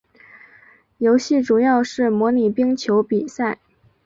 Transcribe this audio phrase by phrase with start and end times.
[0.97, 3.59] 游戏主要是模拟冰球比赛。